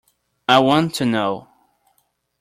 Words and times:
I 0.47 0.57
want 0.57 0.95
to 0.95 1.05
know. 1.05 1.47